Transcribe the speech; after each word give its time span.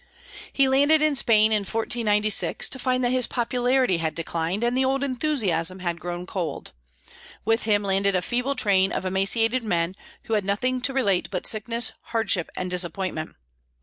He 0.51 0.67
landed 0.67 1.03
in 1.03 1.15
Spain, 1.15 1.51
in 1.51 1.59
1496, 1.59 2.69
to 2.69 2.79
find 2.79 3.03
that 3.03 3.11
his 3.11 3.27
popularity 3.27 3.97
had 3.97 4.15
declined 4.15 4.63
and 4.63 4.75
the 4.75 4.83
old 4.83 5.03
enthusiasm 5.03 5.77
had 5.77 5.99
grown 5.99 6.25
cold. 6.25 6.71
With 7.45 7.65
him 7.65 7.83
landed 7.83 8.15
a 8.15 8.23
feeble 8.23 8.55
train 8.55 8.91
of 8.91 9.05
emaciated 9.05 9.63
men, 9.63 9.95
who 10.23 10.33
had 10.33 10.43
nothing 10.43 10.81
to 10.81 10.93
relate 10.93 11.29
but 11.29 11.45
sickness, 11.45 11.91
hardship, 12.05 12.49
and 12.57 12.71
disappointment. 12.71 13.35